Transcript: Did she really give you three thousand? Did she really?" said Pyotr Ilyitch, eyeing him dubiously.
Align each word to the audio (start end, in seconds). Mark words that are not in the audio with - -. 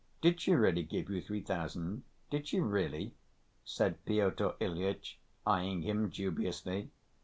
Did 0.19 0.39
she 0.41 0.55
really 0.55 0.81
give 0.81 1.11
you 1.11 1.21
three 1.21 1.41
thousand? 1.43 2.01
Did 2.31 2.47
she 2.47 2.59
really?" 2.59 3.13
said 3.63 4.03
Pyotr 4.03 4.53
Ilyitch, 4.59 5.19
eyeing 5.45 5.83
him 5.83 6.09
dubiously. 6.09 6.89